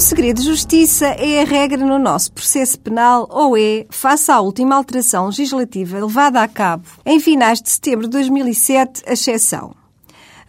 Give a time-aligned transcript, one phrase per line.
[0.00, 4.76] segredo de justiça é a regra no nosso processo penal ou é, face à última
[4.76, 9.74] alteração legislativa levada a cabo em finais de setembro de 2007, a exceção?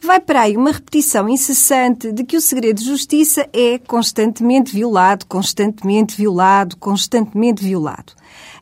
[0.01, 5.25] Vai para aí uma repetição incessante de que o segredo de justiça é constantemente violado,
[5.25, 8.13] constantemente violado, constantemente violado.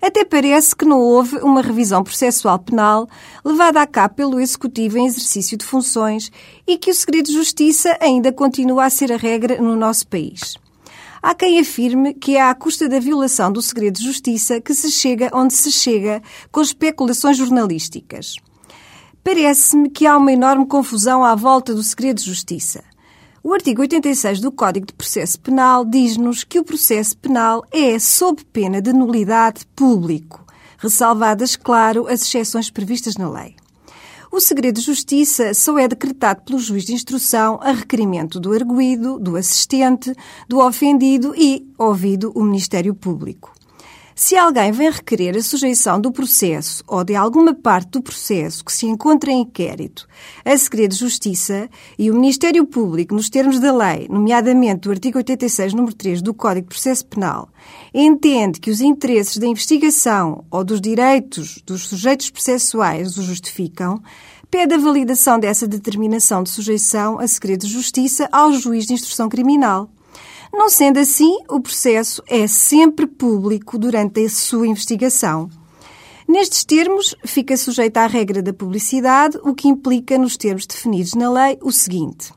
[0.01, 3.09] Até parece que não houve uma revisão processual penal
[3.43, 6.31] levada a cabo pelo Executivo em exercício de funções
[6.65, 10.57] e que o segredo de justiça ainda continua a ser a regra no nosso país.
[11.21, 14.91] Há quem afirme que é à custa da violação do segredo de justiça que se
[14.91, 16.21] chega onde se chega
[16.51, 18.35] com especulações jornalísticas.
[19.23, 22.83] Parece-me que há uma enorme confusão à volta do segredo de justiça.
[23.43, 28.43] O artigo 86 do Código de Processo Penal diz-nos que o processo penal é sob
[28.45, 30.45] pena de nulidade público,
[30.77, 33.55] ressalvadas, claro, as exceções previstas na lei.
[34.31, 39.17] O segredo de justiça só é decretado pelo juiz de instrução a requerimento do arguído,
[39.19, 40.13] do assistente,
[40.47, 43.53] do ofendido e, ouvido, o Ministério Público.
[44.19, 48.73] Se alguém vem requerer a sujeição do processo ou de alguma parte do processo que
[48.73, 50.07] se encontra em inquérito
[50.43, 55.19] a segredo de justiça e o Ministério Público, nos termos da lei, nomeadamente do artigo
[55.19, 57.49] 86, número 3 do Código de Processo Penal,
[57.93, 64.01] entende que os interesses da investigação ou dos direitos dos sujeitos processuais o justificam,
[64.49, 69.29] pede a validação dessa determinação de sujeição a segredo de justiça ao juiz de instrução
[69.29, 69.91] criminal.
[70.51, 75.49] Não sendo assim, o processo é sempre público durante a sua investigação.
[76.27, 81.31] Nestes termos, fica sujeito à regra da publicidade, o que implica, nos termos definidos na
[81.31, 82.31] lei, o seguinte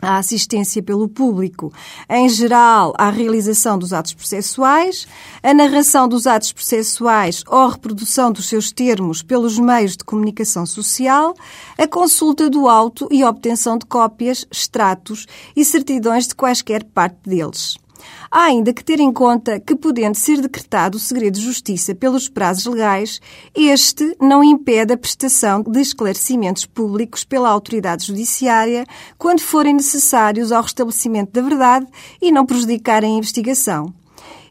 [0.00, 1.72] a assistência pelo público,
[2.08, 5.06] em geral, à realização dos atos processuais,
[5.42, 11.34] a narração dos atos processuais ou reprodução dos seus termos pelos meios de comunicação social,
[11.76, 17.76] a consulta do auto e obtenção de cópias, extratos e certidões de quaisquer parte deles.
[18.30, 22.28] Há ainda que ter em conta que, podendo ser decretado o segredo de justiça pelos
[22.28, 23.20] prazos legais,
[23.54, 28.84] este não impede a prestação de esclarecimentos públicos pela autoridade judiciária
[29.18, 31.86] quando forem necessários ao restabelecimento da verdade
[32.20, 33.99] e não prejudicarem a investigação.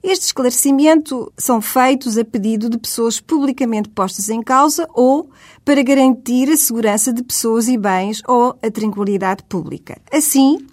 [0.01, 5.29] Este esclarecimento são feitos a pedido de pessoas publicamente postas em causa ou
[5.65, 10.01] para garantir a segurança de pessoas e bens ou a tranquilidade pública.
[10.11, 10.65] Assim,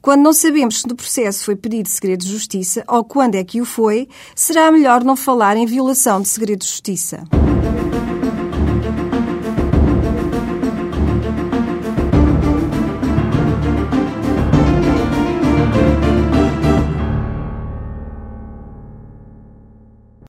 [0.00, 3.60] quando não sabemos se no processo foi pedido segredo de justiça ou quando é que
[3.60, 7.22] o foi, será melhor não falar em violação de segredo de justiça.